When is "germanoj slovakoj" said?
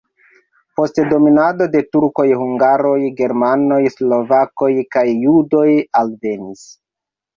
3.21-4.71